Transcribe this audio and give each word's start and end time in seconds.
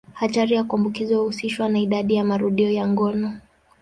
Hatari 0.13 0.55
ya 0.55 0.63
kuambukizwa 0.63 1.17
huhusishwa 1.17 1.69
na 1.69 1.79
idadi 1.79 2.15
ya 2.15 2.23
marudio 2.23 2.69
ya 2.71 2.87
ngono. 2.87 3.37